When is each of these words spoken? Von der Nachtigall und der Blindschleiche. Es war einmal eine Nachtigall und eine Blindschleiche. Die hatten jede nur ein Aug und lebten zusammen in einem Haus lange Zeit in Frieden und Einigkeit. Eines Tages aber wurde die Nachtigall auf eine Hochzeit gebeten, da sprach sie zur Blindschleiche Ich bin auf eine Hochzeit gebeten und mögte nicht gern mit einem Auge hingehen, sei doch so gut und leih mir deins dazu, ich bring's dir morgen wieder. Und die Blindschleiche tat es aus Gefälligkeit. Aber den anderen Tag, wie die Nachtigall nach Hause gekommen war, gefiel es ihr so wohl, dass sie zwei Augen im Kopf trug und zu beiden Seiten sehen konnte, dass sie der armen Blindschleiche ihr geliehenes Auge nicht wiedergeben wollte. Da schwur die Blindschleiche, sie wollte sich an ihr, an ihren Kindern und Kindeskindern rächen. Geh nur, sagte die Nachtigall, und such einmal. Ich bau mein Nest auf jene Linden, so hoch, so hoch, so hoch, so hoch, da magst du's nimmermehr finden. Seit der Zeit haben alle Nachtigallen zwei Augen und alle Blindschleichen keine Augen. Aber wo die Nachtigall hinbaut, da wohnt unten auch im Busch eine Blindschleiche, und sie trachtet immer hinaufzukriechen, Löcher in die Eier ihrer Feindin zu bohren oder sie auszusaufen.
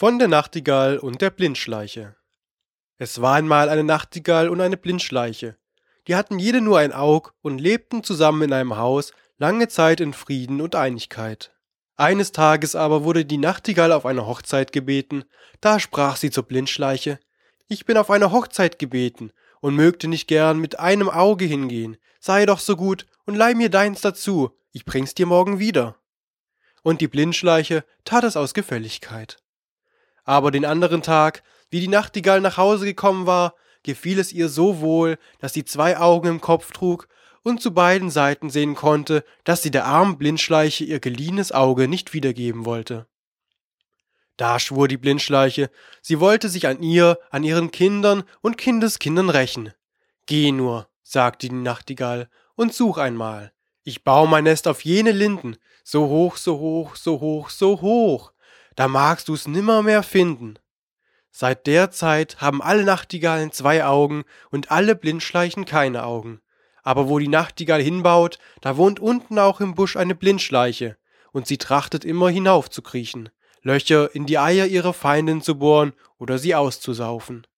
Von 0.00 0.20
der 0.20 0.28
Nachtigall 0.28 0.98
und 0.98 1.22
der 1.22 1.30
Blindschleiche. 1.30 2.14
Es 2.98 3.20
war 3.20 3.34
einmal 3.34 3.68
eine 3.68 3.82
Nachtigall 3.82 4.48
und 4.48 4.60
eine 4.60 4.76
Blindschleiche. 4.76 5.56
Die 6.06 6.14
hatten 6.14 6.38
jede 6.38 6.60
nur 6.60 6.78
ein 6.78 6.92
Aug 6.92 7.32
und 7.42 7.58
lebten 7.58 8.04
zusammen 8.04 8.42
in 8.42 8.52
einem 8.52 8.76
Haus 8.76 9.12
lange 9.38 9.66
Zeit 9.66 10.00
in 10.00 10.12
Frieden 10.12 10.60
und 10.60 10.76
Einigkeit. 10.76 11.52
Eines 11.96 12.30
Tages 12.30 12.76
aber 12.76 13.02
wurde 13.02 13.24
die 13.24 13.38
Nachtigall 13.38 13.90
auf 13.90 14.06
eine 14.06 14.24
Hochzeit 14.24 14.70
gebeten, 14.70 15.24
da 15.60 15.80
sprach 15.80 16.14
sie 16.14 16.30
zur 16.30 16.44
Blindschleiche 16.44 17.18
Ich 17.66 17.84
bin 17.84 17.96
auf 17.96 18.08
eine 18.08 18.30
Hochzeit 18.30 18.78
gebeten 18.78 19.32
und 19.60 19.74
mögte 19.74 20.06
nicht 20.06 20.28
gern 20.28 20.60
mit 20.60 20.78
einem 20.78 21.10
Auge 21.10 21.44
hingehen, 21.44 21.96
sei 22.20 22.46
doch 22.46 22.60
so 22.60 22.76
gut 22.76 23.04
und 23.26 23.34
leih 23.34 23.54
mir 23.54 23.68
deins 23.68 24.00
dazu, 24.00 24.56
ich 24.70 24.84
bring's 24.84 25.14
dir 25.14 25.26
morgen 25.26 25.58
wieder. 25.58 25.96
Und 26.84 27.00
die 27.00 27.08
Blindschleiche 27.08 27.84
tat 28.04 28.22
es 28.22 28.36
aus 28.36 28.54
Gefälligkeit. 28.54 29.38
Aber 30.28 30.50
den 30.50 30.66
anderen 30.66 31.00
Tag, 31.00 31.42
wie 31.70 31.80
die 31.80 31.88
Nachtigall 31.88 32.42
nach 32.42 32.58
Hause 32.58 32.84
gekommen 32.84 33.24
war, 33.24 33.54
gefiel 33.82 34.18
es 34.18 34.30
ihr 34.30 34.50
so 34.50 34.80
wohl, 34.80 35.16
dass 35.38 35.54
sie 35.54 35.64
zwei 35.64 35.96
Augen 35.96 36.28
im 36.28 36.40
Kopf 36.42 36.70
trug 36.70 37.08
und 37.42 37.62
zu 37.62 37.72
beiden 37.72 38.10
Seiten 38.10 38.50
sehen 38.50 38.74
konnte, 38.74 39.24
dass 39.44 39.62
sie 39.62 39.70
der 39.70 39.86
armen 39.86 40.18
Blindschleiche 40.18 40.84
ihr 40.84 41.00
geliehenes 41.00 41.50
Auge 41.50 41.88
nicht 41.88 42.12
wiedergeben 42.12 42.66
wollte. 42.66 43.06
Da 44.36 44.58
schwur 44.58 44.86
die 44.86 44.98
Blindschleiche, 44.98 45.70
sie 46.02 46.20
wollte 46.20 46.50
sich 46.50 46.66
an 46.66 46.82
ihr, 46.82 47.18
an 47.30 47.42
ihren 47.42 47.70
Kindern 47.70 48.22
und 48.42 48.58
Kindeskindern 48.58 49.30
rächen. 49.30 49.72
Geh 50.26 50.52
nur, 50.52 50.90
sagte 51.02 51.48
die 51.48 51.54
Nachtigall, 51.54 52.28
und 52.54 52.74
such 52.74 52.98
einmal. 52.98 53.50
Ich 53.82 54.04
bau 54.04 54.26
mein 54.26 54.44
Nest 54.44 54.68
auf 54.68 54.84
jene 54.84 55.12
Linden, 55.12 55.56
so 55.84 56.06
hoch, 56.08 56.36
so 56.36 56.58
hoch, 56.58 56.96
so 56.96 57.18
hoch, 57.18 57.48
so 57.48 57.80
hoch, 57.80 58.32
da 58.78 58.86
magst 58.86 59.28
du's 59.28 59.48
nimmermehr 59.48 60.04
finden. 60.04 60.56
Seit 61.32 61.66
der 61.66 61.90
Zeit 61.90 62.40
haben 62.40 62.62
alle 62.62 62.84
Nachtigallen 62.84 63.50
zwei 63.50 63.84
Augen 63.84 64.22
und 64.52 64.70
alle 64.70 64.94
Blindschleichen 64.94 65.64
keine 65.64 66.04
Augen. 66.04 66.40
Aber 66.84 67.08
wo 67.08 67.18
die 67.18 67.26
Nachtigall 67.26 67.82
hinbaut, 67.82 68.38
da 68.60 68.76
wohnt 68.76 69.00
unten 69.00 69.36
auch 69.40 69.60
im 69.60 69.74
Busch 69.74 69.96
eine 69.96 70.14
Blindschleiche, 70.14 70.96
und 71.32 71.48
sie 71.48 71.58
trachtet 71.58 72.04
immer 72.04 72.30
hinaufzukriechen, 72.30 73.30
Löcher 73.62 74.14
in 74.14 74.26
die 74.26 74.38
Eier 74.38 74.66
ihrer 74.66 74.92
Feindin 74.92 75.42
zu 75.42 75.58
bohren 75.58 75.92
oder 76.16 76.38
sie 76.38 76.54
auszusaufen. 76.54 77.48